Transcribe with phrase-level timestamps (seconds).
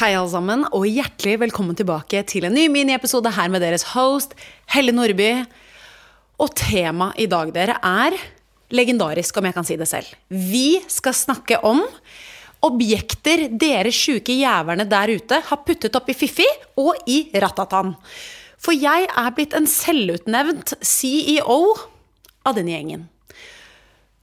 [0.00, 4.30] Hei, alle sammen, og hjertelig velkommen tilbake til en ny miniepisode her med deres host,
[4.72, 5.42] Helle Nordby.
[6.40, 8.16] Og temaet i dag, dere, er
[8.72, 10.08] legendarisk, om jeg kan si det selv.
[10.32, 11.82] Vi skal snakke om
[12.64, 16.48] objekter dere sjuke jævlene der ute har puttet opp i Fiffi
[16.80, 17.92] og i Ratatan.
[18.56, 21.60] For jeg er blitt en selvutnevnt CEO
[22.48, 23.04] av denne gjengen.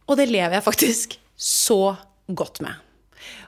[0.09, 1.93] Og det lever jeg faktisk så
[2.33, 2.86] godt med.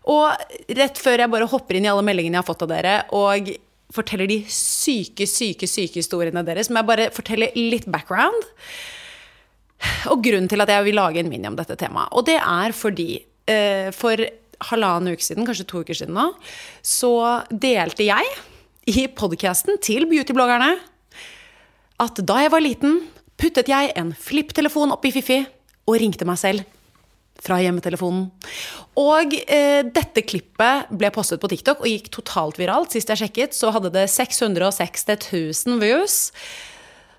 [0.09, 2.95] Og rett før jeg bare hopper inn i alle meldingene jeg har fått av dere,
[3.15, 3.51] og
[3.93, 8.37] forteller de syke, syke, syke historiene deres, må jeg bare fortelle litt background.
[10.11, 12.11] Og grunnen til at jeg vil lage en mini om dette temaet.
[12.13, 13.09] Og det er fordi
[13.49, 14.21] eh, for
[14.69, 16.29] halvannen uke siden, kanskje to uker siden nå,
[16.85, 17.13] så
[17.49, 18.33] delte jeg
[18.89, 20.73] i podkasten til beautybloggerne
[21.99, 22.99] at da jeg var liten,
[23.39, 25.39] puttet jeg en flipptelefon opp i Fifi
[25.87, 26.67] og ringte meg selv
[27.39, 28.27] fra hjemmetelefonen.
[28.99, 32.91] Og eh, dette klippet ble postet på TikTok og gikk totalt viralt.
[32.91, 35.29] Sist jeg sjekket, så hadde det 660
[35.69, 36.17] 000 views.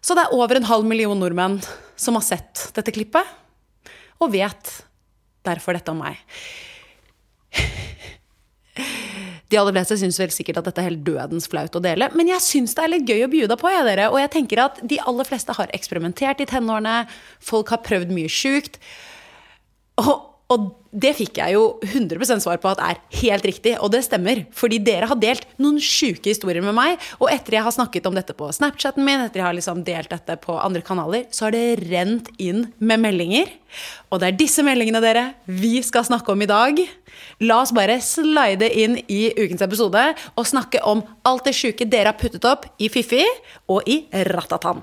[0.05, 1.61] Så det er over en halv million nordmenn
[2.01, 3.25] som har sett dette klippet,
[4.21, 4.73] og vet
[5.45, 6.21] derfor dette om meg.
[9.51, 12.29] De aller fleste syns vel sikkert at dette er helt dødens flaut å dele, men
[12.31, 14.07] jeg syns det er litt gøy å bjuda på, jeg, dere.
[14.13, 17.03] Og jeg tenker at de aller fleste har eksperimentert i tenårene,
[17.43, 18.79] folk har prøvd mye sjukt.
[20.01, 24.03] Og, og det fikk jeg jo 100% svar på at er helt riktig, og det
[24.03, 24.43] stemmer.
[24.57, 28.17] Fordi dere har delt noen sjuke historier med meg, og etter jeg har snakket om
[28.19, 31.55] dette på Snapchaten min, etter jeg har liksom delt dette på andre kanaler, så har
[31.55, 33.53] det rent inn med meldinger.
[34.11, 36.83] Og det er disse meldingene dere vi skal snakke om i dag.
[37.47, 40.03] La oss bare slide inn i ukens episode
[40.35, 43.23] og snakke om alt det sjuke dere har puttet opp i Fiffi
[43.71, 44.83] og i Ratatan.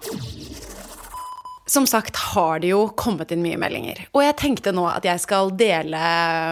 [1.68, 4.06] Som sagt har det jo kommet inn mye meldinger.
[4.16, 6.04] Og jeg tenkte nå at jeg skal dele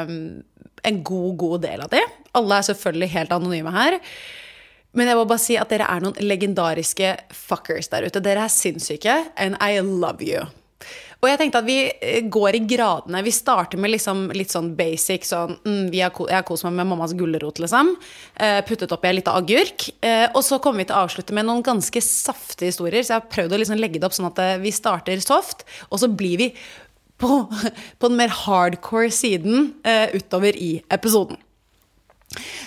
[0.10, 0.26] mm,
[0.90, 2.02] en god, god del av de.
[2.36, 4.00] Alle er selvfølgelig helt anonyme her.
[4.96, 8.24] Men jeg må bare si at dere er noen legendariske fuckers der ute.
[8.24, 10.46] Dere er sinnssyke, and I love you.
[11.26, 13.24] Og jeg tenkte at vi eh, går i gradene.
[13.26, 17.16] Vi starter med liksom litt sånn basic sånn mm, Jeg har kost meg med mammas
[17.18, 17.96] gulrot, liksom.
[18.38, 19.88] Uh, puttet oppi ei lita agurk.
[20.06, 23.02] Uh, og så kommer vi til å avslutte med noen ganske saftige historier.
[23.02, 26.04] Så jeg har prøvd å liksom legge det opp sånn at vi starter soft, og
[26.04, 26.52] så blir vi
[27.18, 27.42] på,
[28.00, 31.42] på den mer hardcore siden uh, utover i episoden.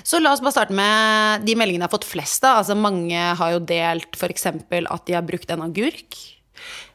[0.02, 2.62] Så la oss bare starte med de meldingene jeg har fått flest av.
[2.62, 4.48] Altså, mange har jo delt f.eks.
[4.48, 6.18] at de har brukt en agurk.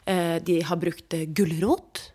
[0.05, 2.09] Eh, de har brukt eh, gulrot.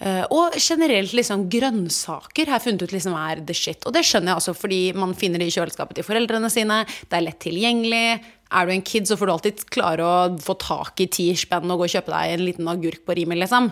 [0.00, 3.84] Uh, og generelt liksom grønnsaker har jeg funnet ut liksom er the shit.
[3.84, 6.78] Og det skjønner jeg også, fordi man finner det i kjøleskapet til foreldrene sine.
[7.04, 8.06] Det er lett tilgjengelig.
[8.50, 11.70] Er du en kid, så får du alltid klare å få tak i ti spenn
[11.70, 13.68] og gå og kjøpe deg en liten agurk på Rimi, liksom.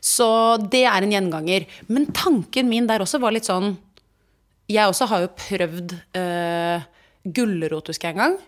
[0.00, 0.30] Så
[0.72, 1.66] det er en gjenganger.
[1.90, 3.74] Men tanken min der også var litt sånn
[4.70, 6.88] Jeg også har jo prøvd øh,
[7.26, 8.40] gulrot, husker jeg en gang.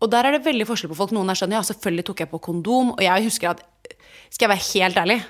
[0.00, 1.16] Og der er det veldig forskjell på folk.
[1.16, 2.94] Noen er sånn Ja, selvfølgelig tok jeg på kondom.
[2.94, 3.64] Og jeg husker at
[4.30, 5.20] skal jeg være helt ærlig?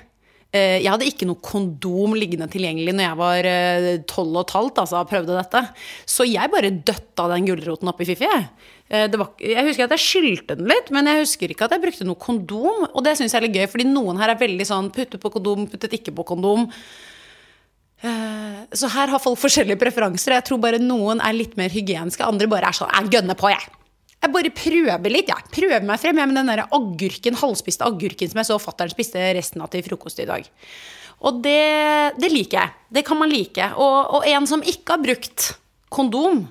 [0.51, 4.55] Eh, jeg hadde ikke noe kondom liggende tilgjengelig når jeg var eh, tolv og et
[4.57, 4.81] halvt.
[4.83, 5.61] Altså, prøvde dette.
[6.03, 8.27] Så jeg bare døtta den gulroten oppi Fifi.
[8.27, 11.85] Eh, var, jeg husker at jeg skylte den litt, men jeg husker ikke at jeg
[11.85, 12.83] brukte noe kondom.
[12.91, 15.31] Og det syns jeg er litt gøy, fordi noen her er veldig sånn putte på
[15.37, 16.67] kondom, puttet ikke på kondom.
[18.01, 20.33] Så her har folk forskjellige preferanser.
[20.33, 23.51] Jeg tror bare noen er litt mer hygieniske, andre bare er sånn Jeg gønner på,
[23.53, 23.80] jeg.
[24.21, 25.31] Jeg bare prøver litt.
[25.31, 25.39] Ja.
[25.49, 29.21] Prøver meg frem jeg, med den der agurken, halvspiste agurken som jeg så fatter'n spiste
[29.37, 30.45] resten av til frokost i dag.
[31.25, 32.73] Og det, det, liker jeg.
[32.97, 33.71] Det kan man like.
[33.77, 35.51] Og, og, en som ikke har brukt
[35.93, 36.45] kondom,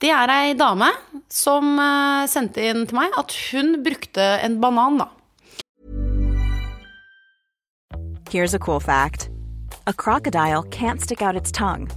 [0.00, 0.88] det er ei dame
[1.32, 5.08] som uh, sendte inn til meg at hun brukte en banan, da.
[8.28, 9.30] Here's a cool fact.
[9.86, 11.88] A crocodile can't stick out its tongue.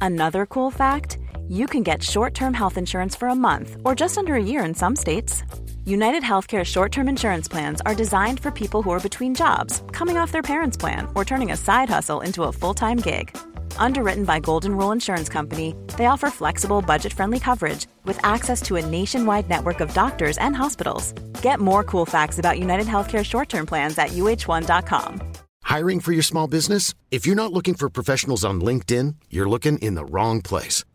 [0.00, 1.18] Another cool fact.
[1.48, 4.64] You can get short term health insurance for a month or just under a year
[4.64, 5.42] in some states.
[5.84, 10.16] United Healthcare short term insurance plans are designed for people who are between jobs, coming
[10.16, 13.36] off their parents' plan, or turning a side hustle into a full time gig.
[13.76, 18.76] Underwritten by Golden Rule Insurance Company, they offer flexible, budget friendly coverage with access to
[18.76, 21.12] a nationwide network of doctors and hospitals.
[21.42, 25.34] Get more cool facts about United Healthcare short term plans at uh1.com.
[25.62, 26.94] Hiring for your small business?
[27.10, 30.84] If you're not looking for professionals on LinkedIn, you're looking in the wrong place.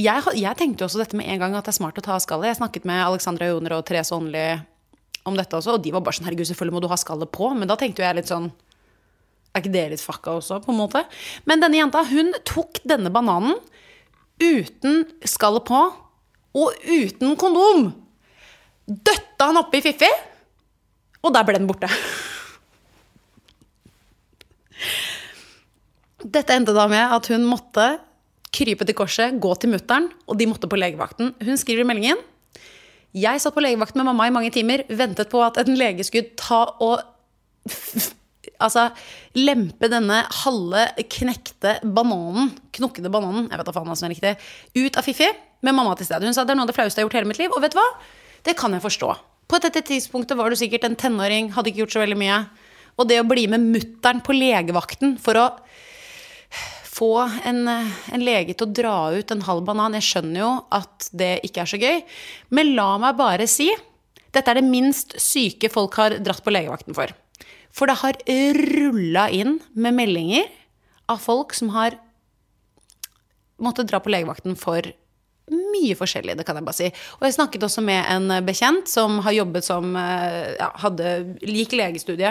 [0.00, 2.22] Jeg, jeg tenkte også dette med en gang at det er smart å ta av
[2.24, 2.48] skallet.
[2.48, 4.46] Jeg snakket med Alexandra Joner og Therese Åndli
[5.28, 7.50] om dette også, og de var bare sånn herregud, selvfølgelig må du ha skallet på.
[7.54, 8.48] Men da tenkte jo jeg litt sånn
[9.52, 11.00] Er ikke det litt fucka også, på en måte?
[11.44, 13.54] Men denne jenta, hun tok denne bananen
[14.40, 15.80] uten skallet på,
[16.56, 17.92] og uten kondom.
[18.88, 20.08] Døtta han oppi Fiffi,
[21.20, 21.88] og der ble den borte.
[26.32, 28.00] Dette endte da med at hun måtte
[28.52, 31.32] krype til korset, gå til mutter'n, og de måtte på legevakten.
[31.40, 32.20] Hun skriver i meldingen
[33.16, 36.32] Jeg satt på legevakten med mamma i mange timer, ventet på at en lege skulle
[36.38, 37.00] ta og
[38.62, 38.88] Altså
[39.38, 44.32] lempe denne halve knekte bananen, knokkede bananen, jeg vet da faen hva som er riktig,
[44.78, 45.28] ut av Fiffi
[45.66, 46.26] med mamma til stede.
[46.26, 47.62] Hun sa det er noe av det flaueste jeg har gjort hele mitt liv, og
[47.64, 47.86] vet du hva?
[48.46, 49.10] Det kan jeg forstå.
[49.50, 52.38] På dette tidspunktet var du sikkert en tenåring, hadde ikke gjort så veldig mye.
[52.98, 55.46] Og det å bli med mutter'n på legevakten for å
[56.92, 57.12] få
[57.48, 59.96] en, en lege til å dra ut en halv banan.
[59.96, 62.02] Jeg skjønner jo at det ikke er så gøy,
[62.52, 63.70] men la meg bare si
[64.32, 67.12] dette er det minst syke folk har dratt på legevakten for.
[67.72, 68.18] For det har
[68.56, 70.48] rulla inn med meldinger
[71.12, 71.96] av folk som har
[73.62, 74.88] måttet dra på legevakten for
[75.50, 76.88] mye forskjellig, det kan jeg bare si.
[77.18, 81.14] Og jeg snakket også med en bekjent som har jobbet som eh, ja, hadde
[81.48, 82.30] lik legestudie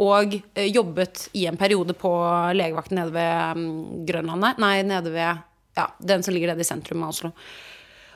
[0.00, 2.12] og eh, jobbet i en periode på
[2.56, 4.60] legevakten nede ved mm, Grønlandet.
[4.62, 5.42] Nei, nede ved
[5.78, 7.32] ja, den som ligger nede i sentrum av Oslo.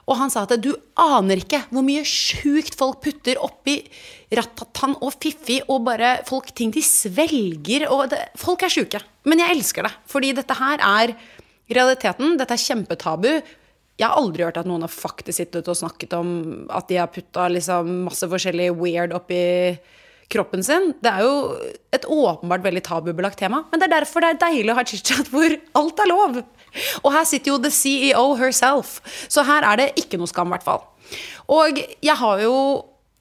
[0.04, 3.78] Og han sa at du aner ikke hvor mye sjukt folk putter oppi
[4.36, 9.00] ratatan og fiffi og bare folk ting de svelger og det, Folk er sjuke.
[9.24, 9.94] Men jeg elsker det.
[10.10, 11.14] Fordi dette her er
[11.72, 12.36] realiteten.
[12.36, 13.30] Dette er kjempetabu.
[14.00, 16.30] Jeg har aldri hørt at noen har faktisk sittet og snakket om
[16.74, 19.42] at de har putta liksom masse forskjellig weird oppi
[20.32, 20.92] kroppen sin.
[21.04, 21.34] Det er jo
[21.94, 23.62] et åpenbart veldig tabubelagt tema.
[23.70, 26.40] Men det er derfor det er deilig å ha chit-chat hvor alt er lov.
[27.02, 28.98] Og her sitter jo the CEO herself.
[29.28, 30.82] Så her er det ikke noe skam, i hvert fall.
[31.54, 32.56] Og jeg har jo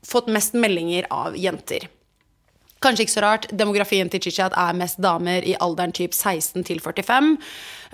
[0.08, 1.86] fått mest meldinger av jenter.
[2.83, 3.45] Kanskje ikke så rart.
[3.56, 7.38] Demografien til chit-chat er mest damer i alderen typ 16 til 45.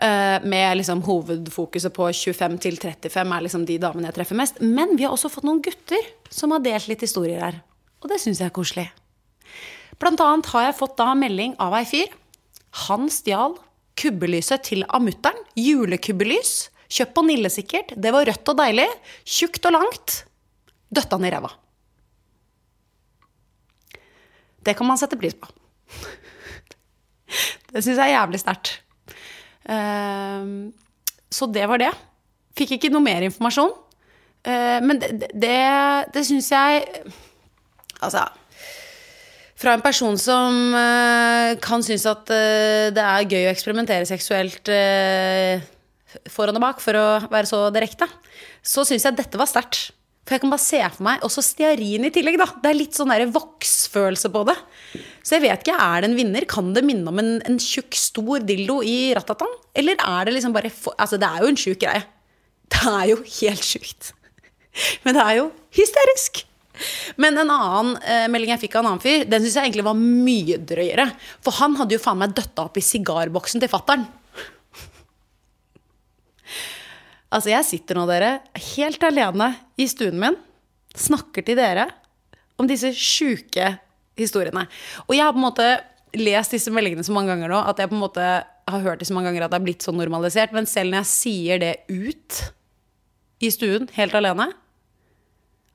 [0.01, 4.61] eh, Med liksom hovedfokuset på 25 til 35 er liksom de damene jeg treffer mest.
[4.61, 7.61] Men vi har også fått noen gutter som har delt litt historier her.
[8.01, 8.89] Og det syns jeg er koselig.
[9.99, 12.09] Blant annet har jeg fått da melding av ei fyr.
[12.87, 13.57] Han stjal
[13.99, 15.37] kubbelyset til av mutter'n.
[15.59, 16.69] Julekubbelys.
[16.89, 17.93] Kjøpt på Nille sikkert.
[17.99, 18.87] Det var rødt og deilig.
[19.27, 20.23] Tjukt og langt.
[20.89, 21.51] Døtta han i ræva.
[24.65, 25.49] Det kan man sette pris på.
[27.69, 28.79] Det syns jeg er jævlig sterkt.
[29.69, 30.71] Ehm,
[31.31, 31.91] Så det var det.
[32.57, 33.71] Fikk ikke noe mer informasjon.
[34.43, 35.57] Eh, Men det, det,
[36.13, 36.87] det syns jeg
[38.01, 38.23] Altså
[39.59, 44.71] fra en person som eh, kan synes at eh, det er gøy å eksperimentere seksuelt
[44.71, 45.59] eh,
[46.31, 48.07] foran og bak, for å være så direkte,
[48.63, 49.89] så syns jeg dette var sterkt.
[50.27, 52.47] For jeg kan bare se for meg også stearin i tillegg, da.
[52.61, 54.55] Det er litt sånn der voksfølelse på det.
[55.25, 56.45] Så jeg vet ikke, er det en vinner?
[56.49, 59.49] Kan det minne om en, en tjukk, stor dildo i ratatan?
[59.77, 62.05] Eller er det liksom bare for, Altså, det er jo en sjuk greie.
[62.69, 64.11] Det er jo helt sjukt.
[65.03, 66.43] Men det er jo hysterisk.
[67.19, 69.87] Men en annen eh, melding jeg fikk av en annen fyr, den syns jeg egentlig
[69.89, 71.09] var mye drøyere.
[71.43, 74.05] For han hadde jo faen meg døtta opp i sigarboksen til fattern.
[77.29, 78.39] Altså, jeg sitter nå, dere,
[78.73, 80.37] helt alene i stuen min,
[80.97, 81.85] snakker til dere
[82.59, 83.75] om disse sjuke
[84.19, 84.65] historiene.
[85.07, 85.67] Og jeg har på en måte
[86.17, 88.25] lest disse meldingene så mange ganger nå at jeg på en måte
[88.69, 90.55] har hørt det så mange ganger at det har blitt så normalisert.
[90.55, 92.41] Men selv når jeg sier det ut
[93.39, 94.49] i stuen, helt alene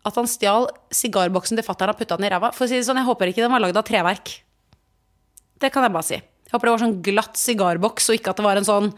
[0.04, 2.50] At han stjal sigarboksen til fatter'n og putta den i ræva.
[2.52, 4.34] For å si det sånn, jeg håper ikke den var lagd av treverk.
[5.62, 6.18] Det kan jeg bare si.
[6.44, 8.90] Jeg håper det var sånn glatt sigarboks, og ikke at det var en sånn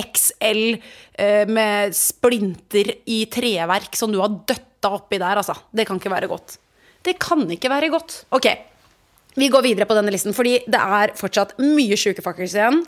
[0.00, 5.56] XL eh, med splinter i treverk som du har døtta oppi der, altså.
[5.74, 6.56] Det kan ikke være godt.
[7.02, 8.22] Det kan ikke være godt.
[8.32, 8.48] Ok,
[9.34, 12.82] vi går videre på denne listen, fordi det er fortsatt mye sjuke fuckers igjen.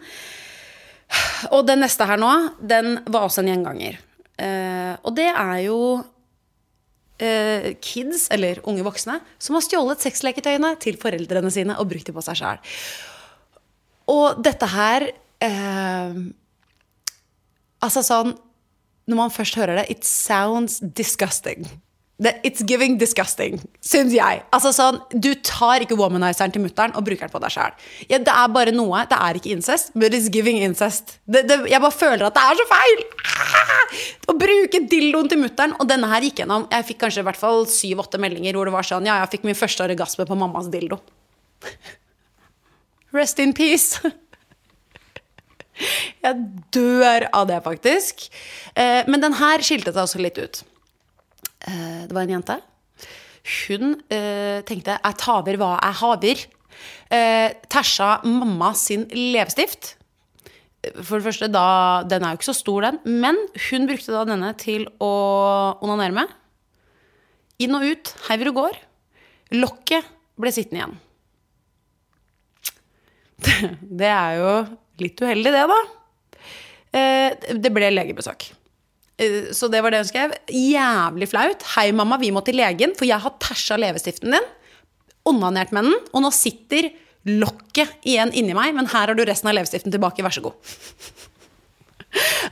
[1.52, 3.98] Og den neste her nå, den var også en gjenganger.
[4.40, 5.78] Eh, og det er jo
[7.22, 12.16] eh, kids, eller unge voksne, som har stjålet sexleketøyene til foreldrene sine og brukt dem
[12.16, 12.62] på seg sjæl.
[14.12, 15.08] Og dette her
[15.44, 16.18] eh,
[17.84, 18.34] Altså sånn
[19.04, 21.66] når man først hører det, it sounds disgusting.
[22.46, 24.42] It's giving disgusting, syns jeg.
[24.54, 27.74] Altså sånn, Du tar ikke womanizeren til mutter'n og bruker den på deg sjæl.
[28.06, 29.02] Ja, det er bare noe.
[29.10, 31.18] Det er ikke incest, but it's giving incest.
[31.26, 33.02] Det, det, jeg bare føler at det er så feil!
[33.34, 33.82] Ah!
[34.30, 35.74] Å bruke dildoen til mutter'n.
[35.82, 38.76] Og denne her gikk gjennom Jeg fikk kanskje i hvert fall syv-åtte meldinger hvor det
[38.78, 41.02] var sånn Ja, jeg fikk min første orgasme på mammas dildo.
[43.24, 44.04] Rest in peace.
[46.20, 46.40] Jeg
[46.74, 48.26] dør av det, faktisk.
[48.76, 50.60] Eh, men den her skilte seg også litt ut.
[51.64, 52.58] Eh, det var en jente.
[53.64, 56.44] Hun eh, tenkte 'jeg taver hva jeg haver'.
[57.72, 59.94] Tæsja mamma sin leppestift.
[61.00, 63.00] For det første, da, Den er jo ikke så stor, den.
[63.04, 63.36] Men
[63.70, 66.28] hun brukte da denne til å onanere med.
[67.58, 68.76] Inn og ut, heiver og går.
[69.52, 70.04] Lokket
[70.36, 71.00] ble sittende igjen.
[74.00, 74.50] Det er jo
[75.02, 75.78] litt uheldig, det, da.
[76.94, 78.48] Eh, Det ble legebesøk.
[79.18, 80.34] Eh, Så det var det hun skrev.
[80.50, 81.62] Jævlig flaut.
[81.76, 84.46] Hei, mamma, vi må til legen, for jeg har tæsja leppestiften din.
[85.26, 86.90] Onanert med den, og nå sitter
[87.24, 90.58] lokket igjen inni meg, men her har du resten av leppestiften tilbake, vær så god.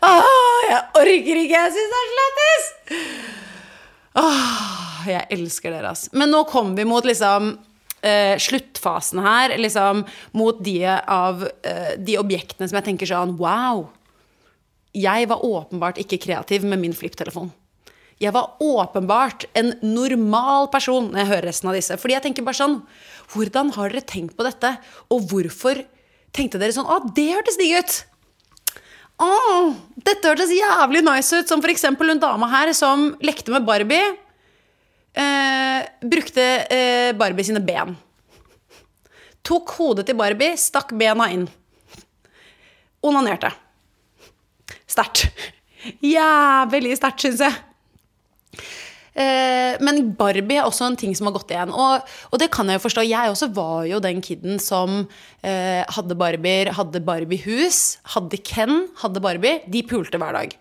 [0.03, 2.65] Åh, jeg orker ikke, jeg syns det er så lættis!
[4.23, 6.09] Åh, jeg elsker dere, ass.
[6.17, 7.53] Men nå kommer vi mot liksom
[8.02, 10.04] eh, sluttfasen her, liksom
[10.37, 13.88] mot de av eh, de objektene som jeg tenker sånn Wow!
[14.92, 17.49] Jeg var åpenbart ikke kreativ med min flipptelefon.
[18.21, 21.97] Jeg var åpenbart en normal person når jeg hører resten av disse.
[21.99, 22.78] Fordi jeg tenker bare sånn
[23.32, 24.75] Hvordan har dere tenkt på dette?
[25.11, 25.80] Og hvorfor
[26.37, 27.97] tenkte dere sånn Å, det hørtes digg ut!
[29.23, 29.32] Å,
[29.97, 31.49] dette hørtes jævlig nice ut!
[31.50, 34.12] Som for eksempel hun dama her som lekte med Barbie.
[35.12, 37.97] Eh, brukte eh, Barbie sine ben.
[39.42, 41.49] Tok hodet til Barbie, stakk bena inn.
[43.02, 43.50] Onanerte.
[44.87, 45.26] Sterkt.
[46.04, 47.59] Jævlig sterkt, syns jeg.
[49.12, 51.73] Eh, men Barbie er også en ting som har gått igjen.
[51.73, 53.04] Og, og det kan jeg jo forstå.
[53.04, 55.02] Jeg også var jo den kiden som
[55.45, 57.83] eh, hadde Barbier, hadde Barbie-hus,
[58.14, 59.61] hadde Ken, hadde Barbie.
[59.73, 60.57] De pulte hver dag.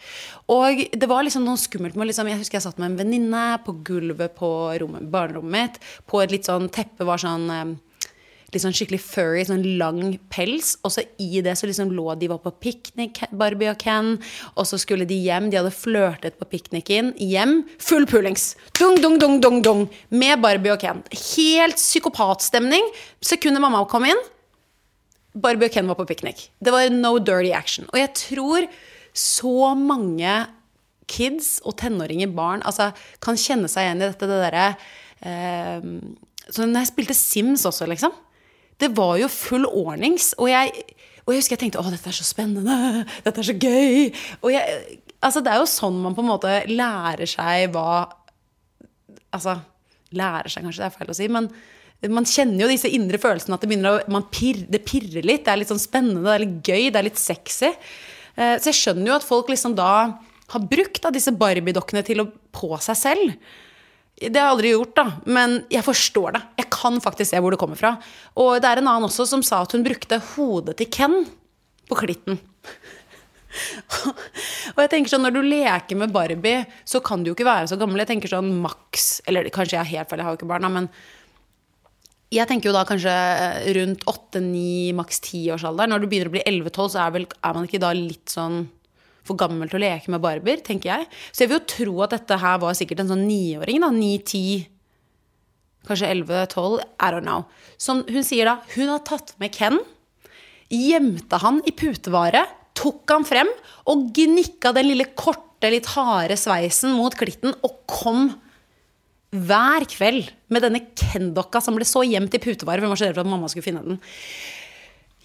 [0.52, 3.46] Og det var liksom noe skummelt med liksom, Jeg husker jeg satt med en venninne
[3.66, 4.52] på gulvet på
[4.84, 5.80] rommet, barnerommet mitt.
[6.10, 7.78] På et litt sånn teppe var sånn eh,
[8.60, 10.74] sånn skikkelig furry, sånn lang pels.
[10.84, 14.18] Og så i det så liksom lå de var på piknik, Barbie og Ken.
[14.56, 15.48] Og så skulle de hjem.
[15.52, 17.14] De hadde flørtet på pikniken.
[17.22, 17.62] Hjem.
[17.80, 18.56] Full pulings.
[18.80, 19.86] Dung, dung, dung, dung, dung.
[20.10, 21.04] Med Barbie og Ken.
[21.14, 22.92] Helt psykopatstemning.
[23.24, 24.20] Sekundet mamma kom inn,
[25.32, 26.50] Barbie og Ken var på piknik.
[26.60, 27.88] Det var no dirty action.
[27.94, 28.68] Og jeg tror
[29.16, 30.34] så mange
[31.12, 32.92] kids og tenåringer, barn, altså,
[33.24, 34.68] kan kjenne seg igjen i dette det derre
[35.28, 35.88] eh,
[36.52, 38.14] når jeg spilte Sims også, liksom.
[38.82, 40.32] Det var jo full ordnings.
[40.42, 40.72] Og jeg,
[41.24, 43.06] og jeg husker jeg tenkte å, dette er så spennende.
[43.26, 44.08] Dette er så gøy.
[44.42, 44.80] Og jeg,
[45.22, 47.92] altså, det er jo sånn man på en måte lærer seg hva
[49.32, 49.54] Altså,
[50.12, 51.46] lærer seg kanskje, det er feil å si, men
[52.12, 53.56] man kjenner jo disse indre følelsene.
[53.56, 55.46] At det begynner å man pirr, Det pirrer litt.
[55.46, 57.70] Det er litt sånn spennende, det er litt gøy, det er litt sexy.
[58.36, 59.94] Eh, Så jeg skjønner jo at folk liksom da
[60.52, 63.38] har brukt av disse Barbie-dokkene til å på seg selv.
[64.22, 66.42] Det har jeg aldri gjort, da, men jeg forstår det.
[66.62, 67.96] Jeg kan faktisk se hvor det kommer fra.
[68.38, 71.24] Og det er en annen også som sa at hun brukte hodet til Ken
[71.90, 72.38] på klitten.
[74.76, 77.72] og jeg tenker sånn, Når du leker med Barbie, så kan du jo ikke være
[77.72, 78.04] så gammel.
[78.04, 80.70] Jeg tenker sånn maks Eller kanskje jeg er helt feil, jeg har jo ikke barna,
[80.72, 80.88] men
[82.32, 83.14] jeg tenker jo da kanskje
[83.76, 85.92] rundt 8-9, maks 10-årsalderen.
[85.92, 88.62] Når du begynner å bli 11-12, så er, vel, er man ikke da litt sånn
[89.28, 91.10] for gammel til å leke med barber, tenker jeg.
[91.32, 93.92] Så jeg vil jo tro at dette her var sikkert en sånn niåring, da.
[93.94, 94.66] 9-10,
[95.88, 97.46] kanskje 11-12, I don't know.
[97.82, 99.80] Som hun sier da, hun har tatt med Ken,
[100.72, 102.46] gjemte han i putevare,
[102.78, 103.50] tok han frem
[103.92, 108.32] og gnikka den lille korte, litt harde sveisen mot klitten og kom
[109.32, 113.08] hver kveld med denne Ken-dokka som ble så gjemt i putevare, for hun var så
[113.08, 114.00] redd for at mamma skulle finne den.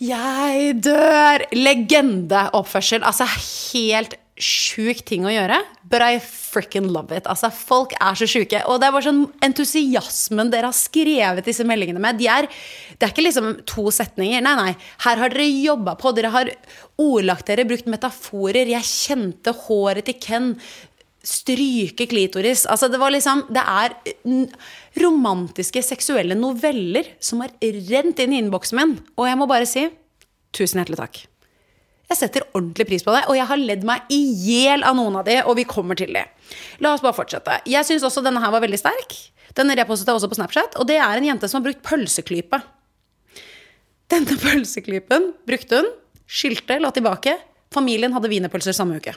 [0.02, 1.46] Jeg dør!
[1.56, 3.04] Legendeoppførsel.
[3.06, 5.56] Altså helt sjuk ting å gjøre,
[5.88, 7.24] but I fricken love it.
[7.30, 8.60] Altså, folk er så sjuke.
[8.68, 12.20] Og det er bare sånn entusiasmen dere har skrevet disse meldingene med.
[12.20, 12.48] De er,
[12.92, 14.44] det er ikke liksom to setninger.
[14.44, 14.74] Nei, nei.
[15.06, 16.12] Her har dere jobba på.
[16.16, 16.52] Dere har
[17.00, 18.68] ordlagt dere, brukt metaforer.
[18.76, 20.52] Jeg kjente håret til Ken
[21.26, 22.64] stryke klitoris.
[22.70, 23.94] Altså, det var liksom Det er
[25.02, 28.98] romantiske, seksuelle noveller som har rent inn i innboksen min.
[29.18, 29.88] Og jeg må bare si
[30.56, 31.24] tusen hjertelig takk.
[32.06, 35.18] Jeg setter ordentlig pris på det, og jeg har ledd meg i hjel av noen
[35.18, 36.22] av de, og vi kommer til de.
[36.78, 37.58] La oss bare fortsette.
[37.66, 39.16] Jeg syns også denne her var veldig sterk.
[39.58, 42.62] Den repostet jeg også på Snapchat, og det er en jente som har brukt pølseklype.
[44.12, 45.90] Denne pølseklypen brukte hun,
[46.30, 47.34] skilte, la tilbake.
[47.74, 49.16] Familien hadde wienerpølser samme uke.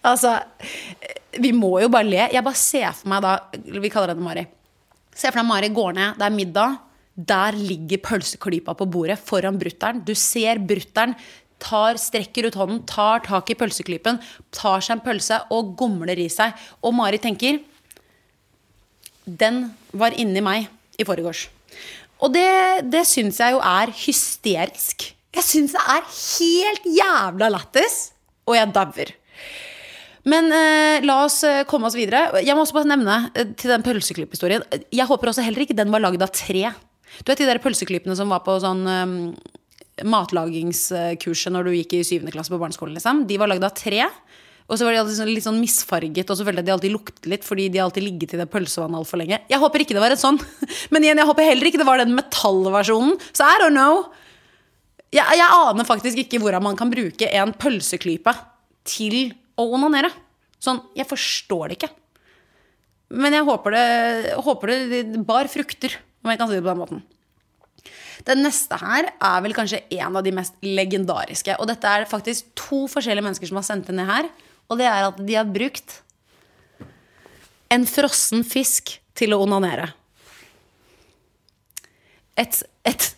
[0.00, 0.38] Altså,
[1.42, 2.24] vi må jo bare le.
[2.32, 4.46] Jeg bare ser for meg da Vi kaller henne Mari.
[5.12, 6.80] Se for deg Mari går ned, det er middag.
[7.12, 10.00] Der ligger pølseklypa på bordet foran brutter'n.
[10.04, 11.12] Du ser brutter'n
[11.62, 14.18] strekker ut hånden, tar tak i pølseklypen,
[14.50, 16.52] tar seg en pølse og gomler i seg.
[16.82, 17.60] Og Mari tenker
[19.24, 20.66] Den var inni meg
[20.98, 21.48] i forgårs.
[22.22, 25.14] Og det, det syns jeg jo er hysterisk.
[25.32, 28.12] Jeg syns det er helt jævla lættis.
[28.46, 29.12] Og jeg dauer.
[30.28, 32.28] Men eh, la oss eh, komme oss videre.
[32.44, 34.62] Jeg må også bare nevne eh, til den pølseklipphistorien
[34.94, 36.68] Jeg håper også heller ikke den var lagd av tre.
[37.22, 39.16] Du vet de der pølseklippene som var på sånn um,
[40.08, 43.26] matlagingskurset når du gikk i syvende klasse på barneskolen, liksom.
[43.28, 44.06] De var lagd av tre.
[44.70, 46.94] Og så var de alltid sånn, litt sånn misfarget, og så følte jeg de alltid
[46.94, 49.42] luktet litt fordi de alltid ligget i det pølsevannet altfor lenge.
[49.50, 50.38] Jeg håper ikke det var et sånn.
[50.94, 53.18] Men igjen, jeg håper heller ikke det var den metallversjonen.
[53.34, 54.06] Så I don't know.
[55.12, 58.32] Jeg, jeg aner faktisk ikke hvordan man kan bruke en pølseklype
[58.88, 60.12] til å onanere.
[60.62, 61.92] Sånn, jeg forstår det ikke.
[63.12, 63.88] Men jeg håper det,
[64.44, 67.02] håper det bar frukter, om jeg kan si det på den måten.
[68.26, 71.56] Den neste her er vel kanskje en av de mest legendariske.
[71.58, 74.28] Og dette er faktisk to forskjellige mennesker som har sendt det ned her.
[74.70, 75.98] Og det er at de har brukt
[77.72, 79.90] en frossen fisk til å onanere.
[82.38, 83.08] Et, et,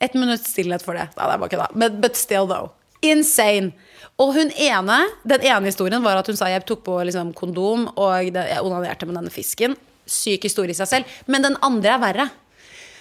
[0.00, 1.08] et minutts stillhet for det.
[1.18, 1.68] Nei, det er bare det.
[1.74, 2.72] But, but still, though.
[3.04, 3.74] Insane.
[4.22, 7.88] Og hun ene, den ene historien var at hun sa jeg tok på liksom, kondom
[7.96, 9.74] og jeg onanerte med denne fisken.
[10.06, 11.16] Syk historie i seg selv.
[11.26, 12.28] Men den andre er verre.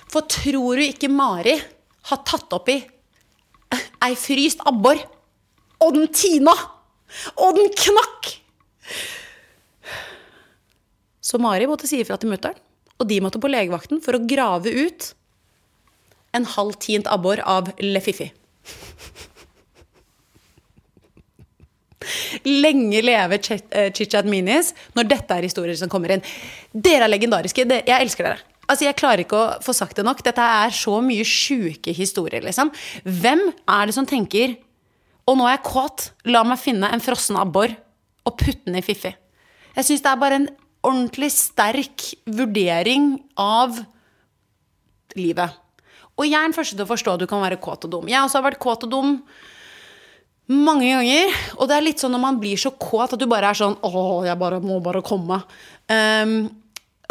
[0.09, 1.53] For tror du ikke Mari
[2.09, 2.79] har tatt oppi
[4.03, 4.99] ei fryst abbor,
[5.81, 6.53] og den tina,
[7.41, 8.29] og den knakk?
[11.23, 12.59] Så Mari måtte si ifra til mutter'n,
[12.99, 15.09] og de måtte på legevakten for å grave ut
[16.37, 18.29] en halv tint abbor av Lefiffi.
[22.47, 26.25] Lenge leve Chitchat Minis når dette er historier som kommer inn.
[26.73, 27.65] Dere er legendariske.
[27.65, 28.41] Jeg elsker dere.
[28.67, 30.23] Altså, Jeg klarer ikke å få sagt det nok.
[30.23, 32.71] Dette er så mye sjuke historier, liksom.
[33.03, 34.57] Hvem er det som tenker
[35.23, 37.71] Og nå er jeg kåt, la meg finne en frossen abbor
[38.27, 39.13] og putte den i Fiffi.
[39.77, 40.49] Jeg syns det er bare en
[40.83, 43.79] ordentlig sterk vurdering av
[45.15, 45.55] livet.
[46.19, 48.09] Og jeg er den første til å forstå at du kan være kåt og dum.
[48.11, 49.15] Jeg også har vært kåt og dum
[50.51, 51.37] mange ganger.
[51.59, 53.77] Og det er litt sånn når man blir så kåt at du bare er sånn
[53.85, 55.39] Åh, jeg bare, må bare komme.
[55.87, 56.51] Um,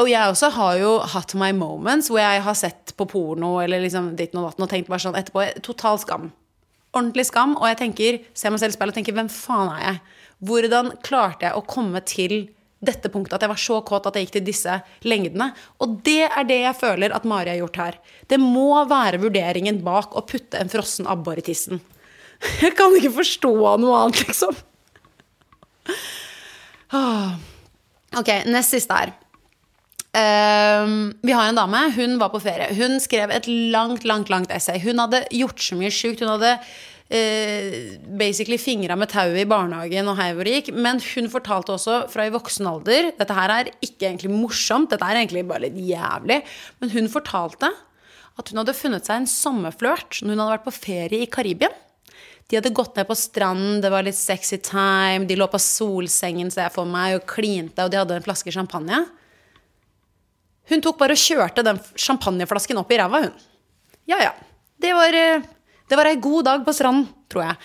[0.00, 3.82] og jeg også har jo hatt my moments hvor jeg har sett på porno eller
[3.84, 6.30] liksom ditt og datten og tenkt bare sånn etterpå Total skam.
[6.92, 7.54] Ordentlig skam.
[7.60, 10.02] Og jeg tenker, ser meg selv i speilet og tenker hvem faen er jeg?
[10.42, 12.36] Hvordan klarte jeg å komme til
[12.82, 15.52] dette punktet at jeg var så kåt at jeg gikk til disse lengdene?
[15.84, 17.98] Og det er det jeg føler at Mari har gjort her.
[18.28, 21.80] Det må være vurderingen bak å putte en frossen abbor i tissen.
[22.62, 23.52] Jeg kan ikke forstå
[23.82, 24.56] noe annet, liksom.
[26.92, 27.38] Ah.
[28.18, 29.14] Ok, nest siste her.
[30.12, 32.68] Um, vi har en dame, hun var på ferie.
[32.76, 34.76] Hun skrev et langt, langt langt essay.
[34.82, 36.20] Hun hadde gjort så mye sjukt.
[36.20, 37.76] Hun hadde uh,
[38.20, 40.74] basically fingra med tauet i barnehagen og hei hvor det gikk.
[40.76, 45.08] Men hun fortalte også fra i voksen alder Dette her er ikke egentlig morsomt, dette
[45.08, 46.42] er egentlig bare litt jævlig.
[46.82, 47.72] Men hun fortalte
[48.36, 51.72] at hun hadde funnet seg en sommerflørt når hun hadde vært på ferie i Karibia.
[52.52, 56.50] De hadde gått ned på stranden, det var litt sexy time, de lå på solsengen,
[56.52, 58.98] ser jeg for meg, og klinte, og de hadde en flaske champagne.
[60.68, 63.46] Hun tok bare og kjørte den champagneflasken opp i ræva, hun.
[64.12, 64.34] Ja ja.
[64.76, 65.40] Det var, eh,
[65.88, 67.56] det var ei god dag på stranden, tror jeg.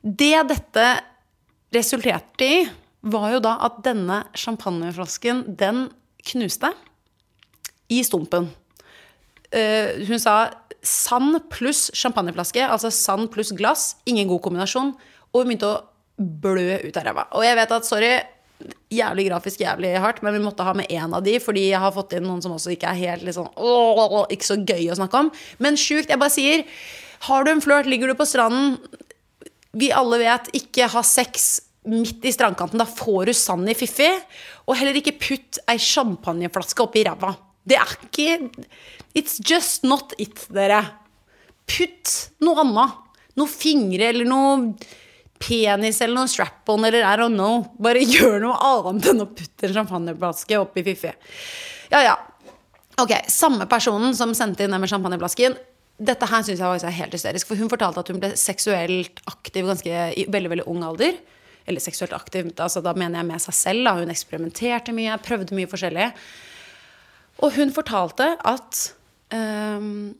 [0.00, 0.88] Det dette
[1.76, 2.64] resulterte i,
[3.04, 5.90] var jo da at denne champagneflasken, den
[6.24, 6.72] knuste
[7.92, 8.48] i stumpen.
[9.52, 10.48] Uh, hun sa
[10.84, 14.94] sand pluss champagneflaske, altså sand pluss glass, ingen god kombinasjon.
[15.32, 15.82] Og hun begynte å
[16.18, 17.26] blø ut av ræva.
[17.34, 18.12] Og jeg vet at, sorry,
[18.94, 21.94] jævlig grafisk, jævlig hardt, men vi måtte ha med én av de, fordi jeg har
[21.94, 25.24] fått inn noen som også ikke er helt liksom, åh, ikke så gøy å snakke
[25.24, 25.32] om.
[25.64, 26.12] Men sjukt.
[26.12, 26.64] Jeg bare sier,
[27.28, 28.78] har du en flørt, ligger du på stranden,
[29.74, 31.56] vi alle vet, ikke ha sex
[31.90, 32.80] midt i strandkanten.
[32.80, 34.08] Da får du sand i fiffi.
[34.68, 37.34] Og heller ikke putt ei champagneflaske oppi ræva.
[37.64, 38.36] Det er ikke
[39.14, 40.82] It's just not it, dere.
[41.70, 42.12] Putt
[42.44, 43.00] noe annet.
[43.38, 44.74] Noen fingre eller noe
[45.42, 47.64] penis eller noe strap-on eller I don't know.
[47.82, 51.12] Bare gjør noe annet enn å putte en champagneflaske oppi fiffi.
[51.92, 52.16] Ja, ja.
[53.00, 55.56] Ok, Samme personen som sendte inn den med champagneflasken.
[55.94, 57.48] Dette her syns jeg var helt hysterisk.
[57.50, 61.18] For hun fortalte at hun ble seksuelt aktiv ganske, i veldig veldig ung alder.
[61.64, 63.86] Eller seksuelt aktiv, altså da mener jeg med seg selv.
[63.86, 63.94] Da.
[64.02, 66.10] Hun eksperimenterte mye, prøvde mye forskjellig.
[67.42, 68.84] Og hun fortalte at
[69.32, 70.12] um,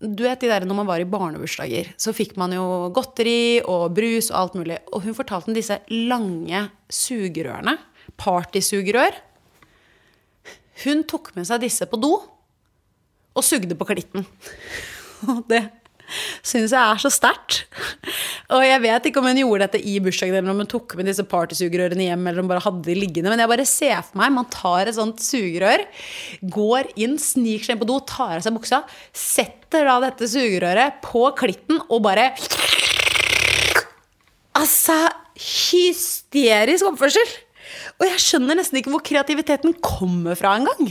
[0.00, 3.92] du vet de der Når man var i barnebursdager, så fikk man jo godteri og
[3.96, 4.78] brus og alt mulig.
[4.92, 7.76] Og hun fortalte om disse lange sugerørene.
[8.20, 9.18] Partysugerør.
[10.84, 12.14] Hun tok med seg disse på do
[13.36, 14.24] og sugde på klitten.
[15.30, 15.60] Og det
[16.42, 17.66] syns jeg er så sterkt.
[18.50, 21.06] Og jeg vet ikke om hun gjorde dette i bursdagen, eller om hun tok med
[21.06, 23.30] disse partysugerørene hjem, eller om hun bare hadde de liggende.
[23.30, 25.84] Men jeg bare ser for meg man tar et sånt sugerør,
[26.56, 28.82] går inn, sniker seg inn på do, tar av seg buksa,
[29.14, 32.32] setter da dette sugerøret på klitten og bare
[34.58, 34.96] Altså,
[35.38, 37.30] hysterisk oppførsel!
[38.00, 40.90] Og jeg skjønner nesten ikke hvor kreativiteten kommer fra engang.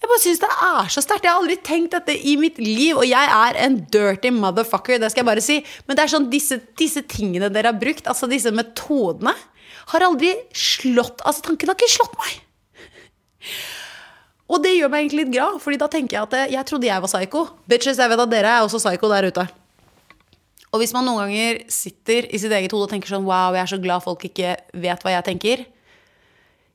[0.00, 1.26] Jeg bare synes det er så sterkt.
[1.26, 5.10] Jeg har aldri tenkt dette i mitt liv, og jeg er en dirty motherfucker, det
[5.12, 5.58] skal jeg bare si.
[5.84, 9.34] Men det er sånn, disse, disse tingene dere har brukt, altså disse metodene,
[9.90, 12.36] har aldri slått Altså, tanken har ikke slått meg.
[14.50, 16.88] Og det gjør meg egentlig litt glad, Fordi da tenker jeg at jeg, jeg trodde
[16.88, 17.42] jeg var psycho.
[17.70, 19.46] Bitches, jeg vet at dere er også psycho der ute.
[20.70, 23.64] Og hvis man noen ganger sitter i sitt eget hode og tenker sånn Wow, jeg
[23.64, 25.64] er så glad folk ikke vet hva jeg tenker.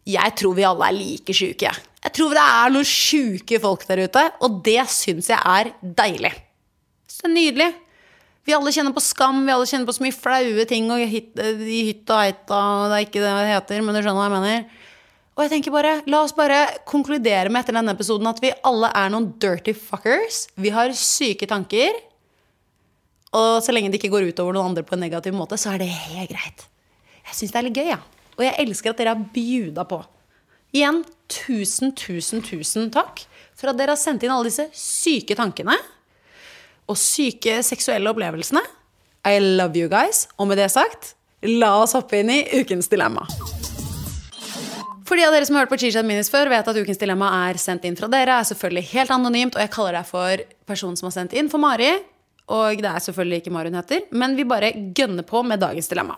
[0.05, 1.85] Jeg tror vi alle er like sjuke, jeg.
[2.05, 6.31] Jeg tror det er noen sjuke folk der ute, og det syns jeg er deilig.
[7.09, 7.71] Så nydelig.
[8.45, 11.31] Vi alle kjenner på skam, vi alle kjenner på så mye flaue ting og hit,
[11.41, 12.59] i hytt og heita,
[12.91, 14.83] det er ikke det det heter, men du skjønner hva jeg mener.
[15.35, 18.91] Og jeg tenker bare, La oss bare konkludere med etter denne episoden at vi alle
[18.95, 20.45] er noen dirty fuckers.
[20.61, 21.97] Vi har syke tanker.
[23.35, 25.81] Og så lenge det ikke går utover noen andre på en negativ måte, så er
[25.81, 26.69] det helt greit.
[27.25, 27.99] Jeg syns det er litt gøy, ja.
[28.35, 30.01] Og jeg elsker at dere har bjuda på.
[30.75, 33.23] Igjen, tusen, tusen, tusen takk
[33.55, 35.77] for at dere har sendt inn alle disse syke tankene
[36.85, 38.61] og syke seksuelle opplevelsene.
[39.25, 40.27] I love you guys.
[40.37, 43.25] Og med det sagt, la oss hoppe inn i ukens dilemma.
[45.05, 47.29] For de av dere som har hørt på Chichat Minis før, vet at ukens dilemma
[47.47, 48.39] er sendt inn fra dere.
[48.39, 51.61] er selvfølgelig helt anonymt, og jeg kaller deg for personen som har sendt inn, for
[51.61, 51.91] Mari.
[52.53, 55.89] Og det er selvfølgelig ikke Mari hun heter, men vi bare gønner på med dagens
[55.89, 56.17] dilemma.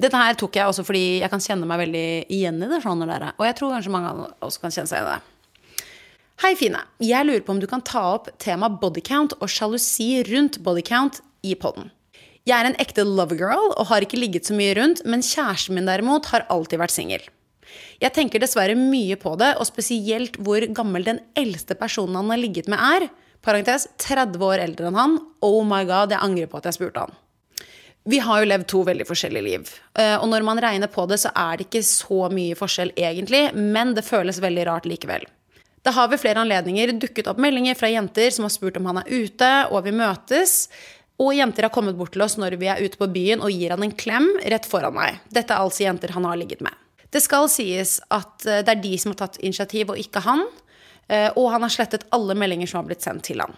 [0.00, 2.80] Dette her tok jeg også fordi jeg kan kjenne meg veldig igjen i det.
[2.84, 3.04] Sånn.
[3.04, 5.18] Og jeg tror kanskje mange av oss kan kjenne seg i det.
[6.40, 6.80] Hei, Fine.
[7.04, 11.52] Jeg lurer på om du kan ta opp tema bodycount og sjalusi rundt bodycount i
[11.52, 11.90] poden.
[12.48, 15.90] Jeg er en ekte lovergirl og har ikke ligget så mye rundt, men kjæresten min
[15.90, 17.26] derimot har alltid vært singel.
[18.00, 22.40] Jeg tenker dessverre mye på det, og spesielt hvor gammel den eldste personen han har
[22.40, 23.10] ligget med er.
[23.44, 25.18] Parentes 30 år eldre enn han.
[25.44, 27.20] Oh my god, jeg angrer på at jeg spurte han.
[28.08, 29.72] Vi har jo levd to veldig forskjellige liv.
[29.98, 33.50] Eh, og når man regner på det, så er det ikke så mye forskjell egentlig,
[33.54, 35.26] men det føles veldig rart likevel.
[35.84, 39.00] Det har ved flere anledninger dukket opp meldinger fra jenter som har spurt om han
[39.00, 40.66] er ute, og vi møtes.
[41.20, 43.72] Og jenter har kommet bort til oss når vi er ute på byen og gir
[43.74, 45.20] han en klem rett foran meg.
[45.28, 46.72] Dette er altså jenter han har ligget med.
[47.10, 50.46] Det skal sies at eh, det er de som har tatt initiativ, og ikke han.
[51.10, 53.56] Eh, og han har slettet alle meldinger som har blitt sendt til han.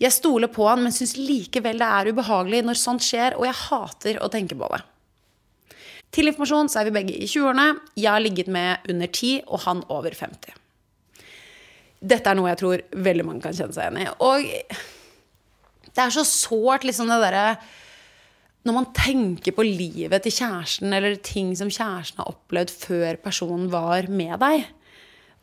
[0.00, 3.60] Jeg stoler på han, men syns likevel det er ubehagelig når sånt skjer, og jeg
[3.68, 4.80] hater å tenke på det.
[6.14, 7.68] Til informasjon så er vi begge i 20-årene.
[7.98, 10.58] Jeg har ligget med under 10, og han over 50.
[12.04, 14.10] Dette er noe jeg tror veldig mange kan kjenne seg igjen i.
[14.22, 14.84] Og
[15.94, 17.56] Det er så sårt, liksom det derre
[18.66, 23.68] Når man tenker på livet til kjæresten, eller ting som kjæresten har opplevd før personen
[23.70, 24.64] var med deg.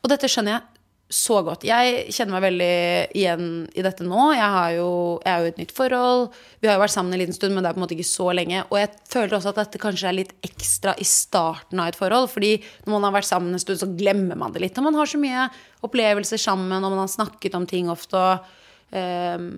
[0.02, 0.71] Og dette skjønner jeg
[1.12, 1.66] så godt.
[1.68, 2.76] Jeg kjenner meg veldig
[3.20, 4.30] igjen i dette nå.
[4.38, 6.24] Jeg, jo, jeg er jo i et nytt forhold.
[6.64, 8.08] Vi har jo vært sammen en liten stund, men det er på en måte ikke
[8.08, 8.64] så lenge.
[8.70, 12.30] Og jeg føler også at dette kanskje er litt ekstra i starten av et forhold.
[12.32, 12.54] fordi
[12.86, 14.80] når man har vært sammen en stund, så glemmer man det litt.
[14.80, 15.50] Og man har så mye
[15.84, 18.16] opplevelser sammen, og man har snakket om ting ofte.
[18.16, 19.52] og um,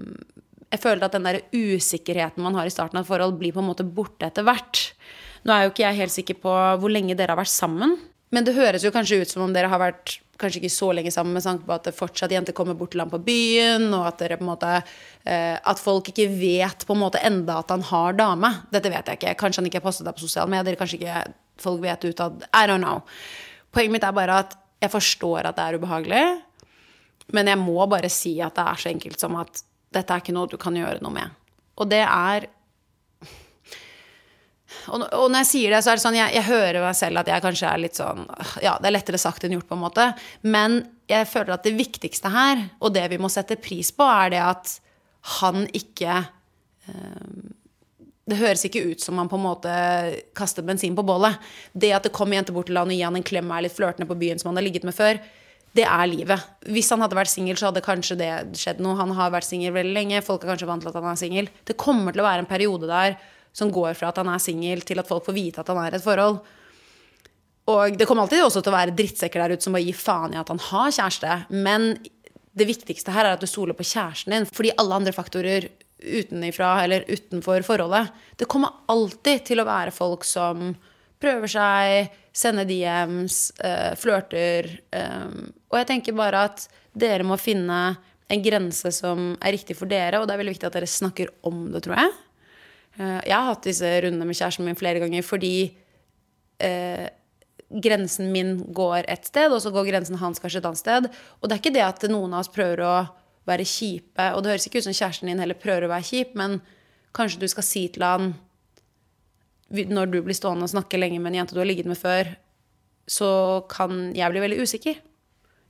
[0.73, 3.61] jeg føler at den der usikkerheten man har i starten av et forhold, blir på
[3.61, 4.87] en måte borte etter hvert.
[5.45, 7.93] Nå er jo ikke jeg helt sikker på hvor lenge dere har vært sammen.
[8.33, 11.11] Men det høres jo kanskje ut som om dere har vært kanskje ikke så lenge
[11.13, 14.07] sammen med tanke på at det fortsatt jenter kommer bort til ham på byen, og
[14.09, 14.71] at, dere på en måte,
[15.29, 18.49] eh, at folk ikke vet på en måte enda at han har dame.
[18.73, 19.35] Dette vet jeg ikke.
[19.39, 20.79] Kanskje han ikke har postet det på sosiale medier.
[20.79, 21.21] Kanskje ikke
[21.61, 22.47] folk vet utad.
[22.49, 23.03] I don't know.
[23.73, 26.23] Poenget mitt er bare at jeg forstår at det er ubehagelig,
[27.33, 30.35] men jeg må bare si at det er så enkelt som at dette er ikke
[30.35, 31.39] noe du kan gjøre noe med.
[31.79, 32.49] Og det er
[34.91, 37.31] og, når jeg sier det, så er det sånn jeg, jeg, hører meg selv at
[37.31, 38.25] jeg kanskje er litt sånn
[38.65, 40.09] Ja, det er lettere sagt enn gjort, på en måte.
[40.43, 44.33] Men jeg føler at det viktigste her, og det vi må sette pris på, er
[44.35, 44.77] det at
[45.39, 46.23] han ikke
[46.91, 47.51] øh,
[48.23, 49.71] det høres ikke ut som han på en måte
[50.35, 51.39] kaster bensin på bålet.
[51.75, 53.65] Det at det kommer jenter bort til han og gir han en klem og er
[53.65, 55.19] litt flørtende på byen som han har ligget med før,
[55.73, 56.49] det er livet.
[56.69, 58.93] Hvis han hadde vært singel, så hadde kanskje det skjedd noe.
[58.99, 60.21] Han har vært singel veldig lenge.
[60.25, 61.49] Folk er kanskje vant til at han er singel.
[61.65, 63.17] Det kommer til å være en periode der
[63.53, 65.93] som går fra at han er singel, til at folk får vite at han er
[65.93, 66.41] i et forhold.
[67.71, 70.33] Og det kommer alltid også til å være drittsekker der ute som bare gir faen
[70.35, 71.37] i at han har kjæreste.
[71.55, 71.93] Men
[72.53, 74.49] det viktigste her er at du stoler på kjæresten din.
[74.49, 75.69] Fordi alle andre faktorer
[76.03, 80.73] utenifra eller utenfor forholdet Det kommer alltid til å være folk som
[81.23, 84.67] prøver seg, sender DMs, uh, flørter.
[84.91, 87.77] Um, og jeg tenker bare at dere må finne
[88.27, 91.31] en grense som er riktig for dere, og det er veldig viktig at dere snakker
[91.47, 92.11] om det, tror jeg.
[92.99, 95.55] Eh, jeg har hatt disse rundene med kjæresten min flere ganger fordi
[96.61, 97.07] eh,
[97.83, 101.09] grensen min går et sted, og så går grensen hans kanskje et annet sted.
[101.41, 102.95] Og det er ikke det at noen av oss prøver å
[103.49, 106.35] være kjipe, og det høres ikke ut som kjæresten din heller prøver å være kjip,
[106.39, 106.61] men
[107.17, 108.33] kanskje du skal si til han
[109.73, 112.29] når du blir stående og snakke lenge med en jente du har ligget med før,
[113.09, 114.99] så kan jeg bli veldig usikker.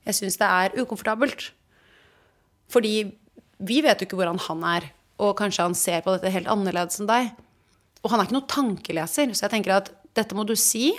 [0.03, 1.53] Jeg syns det er ukomfortabelt.
[2.73, 2.93] Fordi
[3.63, 4.89] vi vet jo ikke hvordan han er
[5.23, 7.33] og kanskje han ser på dette helt annerledes enn deg.
[8.03, 10.91] Og han er ikke noen tankeleser, så jeg tenker at dette må du si.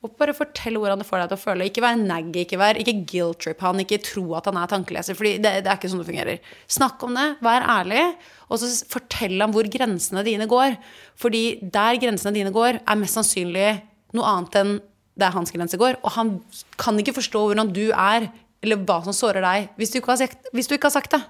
[0.00, 1.66] Og bare fortell hvordan det får deg til å føle.
[1.68, 5.16] Ikke vær naggy, ikke, vær, ikke guilt-trip han, ikke tro at han er tankeleser.
[5.16, 6.52] For det, det, er ikke sånn det fungerer.
[6.72, 8.04] Snakk om det, vær ærlig,
[8.48, 10.78] og så fortell ham hvor grensene dine går.
[11.20, 13.68] Fordi der grensene dine går, er mest sannsynlig
[14.16, 14.78] noe annet enn
[15.20, 16.00] der hans grense går.
[16.00, 16.38] Og han
[16.80, 18.30] kan ikke forstå hvordan du er,
[18.64, 21.20] eller hva som sårer deg, hvis du ikke har sagt, du ikke har sagt det.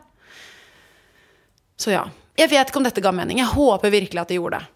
[1.81, 2.05] Så ja.
[2.38, 3.40] Jeg vet ikke om dette ga mening.
[3.40, 4.69] Jeg håper virkelig at det gjorde det.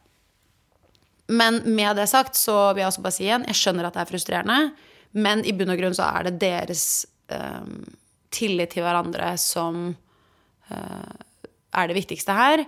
[1.33, 4.03] Men med det sagt så vil jeg også bare si igjen, jeg skjønner at det
[4.03, 4.59] er frustrerende,
[5.17, 7.69] men i bunn og grunn så er det deres eh,
[8.35, 9.87] tillit til hverandre som
[10.69, 11.15] eh,
[11.73, 12.65] er det viktigste her.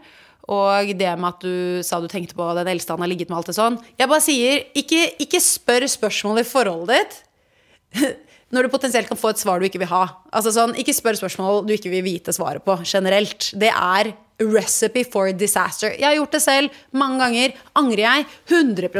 [0.52, 3.40] Og det med at du sa du tenkte på den eldste han har ligget med,
[3.40, 3.80] alt det sånn.
[3.98, 8.06] Jeg bare sier, ikke, ikke spør spørsmål i forholdet ditt
[8.54, 10.04] når du potensielt kan få et svar du ikke vil ha.
[10.30, 13.50] Altså sånn, Ikke spør spørsmål du ikke vil vite svaret på generelt.
[13.58, 15.94] Det er recipe for disaster.
[15.96, 17.56] Jeg har gjort det selv mange ganger.
[17.78, 18.26] Angrer jeg?
[18.50, 18.90] 100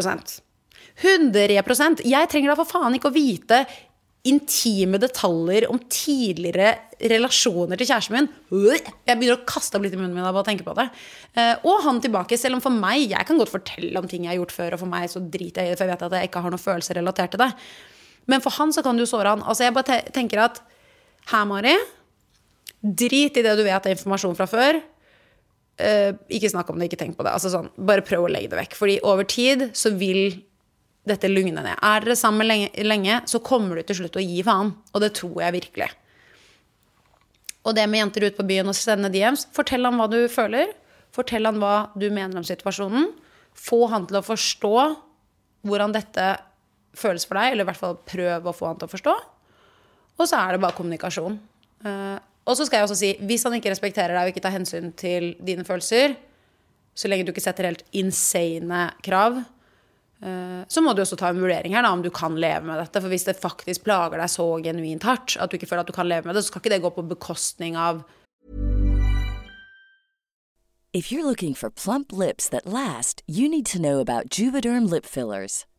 [0.97, 3.67] 100 Jeg trenger da for faen ikke å vite
[4.27, 6.73] intime detaljer om tidligere
[7.13, 8.29] relasjoner til kjæresten min.
[8.51, 10.89] Jeg begynner å kaste opp litt i munnen min av å tenke på det.
[11.39, 14.35] Eh, og han tilbake, selv om for meg Jeg kan godt fortelle om ting jeg
[14.35, 16.17] har gjort før, og for meg så driter jeg i det, for jeg vet at
[16.19, 17.53] jeg ikke har noen følelser relatert til det.
[18.27, 19.45] Men for han så kan du såre han.
[19.47, 20.59] Altså jeg bare tenker at
[21.31, 21.77] her, Mari,
[22.83, 24.81] drit i det du vet av informasjon fra før.
[25.77, 27.35] Uh, ikke snakk om det, ikke tenk på det.
[27.37, 28.77] Altså sånn, bare prøv å legge det vekk.
[28.79, 30.39] Fordi over tid så vil
[31.07, 31.77] dette lugne ned.
[31.77, 34.73] Er dere sammen lenge, lenge, så kommer du til slutt å gi faen.
[34.95, 35.91] Og det tror jeg virkelig.
[37.67, 40.73] Og det med jenter ut på byen og sende DMs, fortell ham hva du føler.
[41.15, 43.11] Fortell ham hva du mener om situasjonen.
[43.57, 44.75] Få han til å forstå
[45.67, 46.27] hvordan dette
[46.97, 49.15] føles for deg, eller i hvert fall prøv å få han til å forstå.
[50.17, 51.37] Og så er det bare kommunikasjon.
[51.85, 54.55] Uh, og så skal jeg også si, hvis han ikke respekterer deg og ikke tar
[54.55, 56.15] hensyn til dine følelser,
[56.97, 59.41] så lenge du ikke setter helt insane krav,
[60.23, 62.79] eh, så må du også ta en vurdering her da, om du kan leve med
[62.81, 63.03] dette.
[63.03, 65.97] For hvis det faktisk plager deg så genuint hardt at du ikke føler at du
[65.97, 68.07] kan leve med det, så skal ikke det gå på bekostning av
[70.97, 75.05] If you're looking for plump lips that last, you need to know about Juvederm lip
[75.05, 75.67] fillers.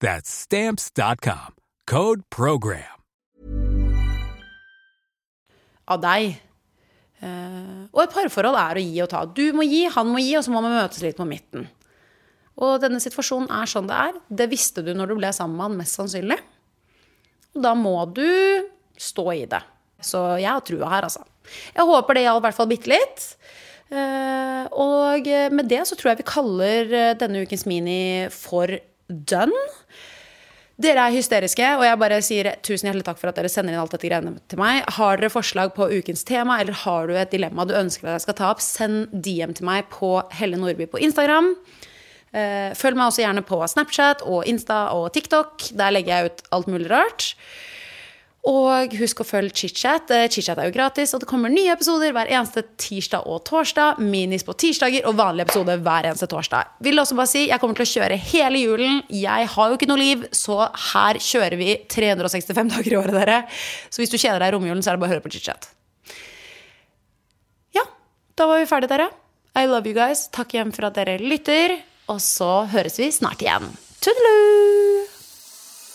[0.00, 1.56] That's stamps.com.
[1.84, 3.02] Code program.
[5.90, 6.38] Av deg.
[7.20, 9.26] Eh, og et parforhold er å gi og ta.
[9.28, 11.68] Du må gi, han må gi, og så må man møtes litt på midten.
[12.60, 14.16] Og denne situasjonen er sånn det er.
[14.40, 16.38] Det visste du når du ble sammen med han, mest sannsynlig.
[17.56, 18.24] Og da må du
[19.00, 19.60] stå i det.
[20.00, 21.26] Så jeg har trua her, altså.
[21.74, 23.26] Jeg håper det gjaldt i hvert fall bitte litt.
[23.90, 28.70] Eh, og med det så tror jeg vi kaller eh, denne ukens mini for
[29.10, 29.66] done.
[30.80, 33.82] Dere er hysteriske, og jeg bare sier tusen hjertelig takk for at dere sender inn
[33.82, 34.86] alt dette greiene til meg.
[34.96, 38.24] Har dere forslag på ukens tema, eller har du et dilemma du ønsker at jeg
[38.24, 41.52] skal ta opp, send DM til meg på Helle Nordby på Instagram.
[42.30, 45.68] Eh, følg meg også gjerne på Snapchat og Insta og TikTok.
[45.76, 47.34] Der legger jeg ut alt mulig rart.
[48.48, 50.10] Og husk å følge ChitChat.
[50.16, 54.00] Eh, ChitChat er jo gratis, og det kommer nye episoder hver eneste tirsdag og torsdag.
[54.00, 56.70] Minis på tirsdager og vanlig episode hver eneste torsdag.
[56.80, 59.02] Vil også bare si, Jeg kommer til å kjøre hele julen.
[59.12, 63.42] Jeg har jo ikke noe liv, så her kjører vi 365 dager i året, dere.
[63.92, 65.68] Så hvis du kjeder deg i romjulen, så er det bare å høre på ChitChat.
[67.76, 67.84] Ja,
[68.40, 69.10] da var vi ferdige, dere.
[69.52, 70.30] I love you guys.
[70.32, 71.76] Takk igjen for at dere lytter.
[72.08, 73.68] Og så høres vi snart igjen.
[74.00, 74.69] Tudelu!